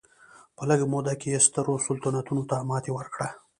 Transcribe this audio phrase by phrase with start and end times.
[0.55, 3.29] په لږه موده کې یې سترو سلطنتونو ته ماتې ورکړه.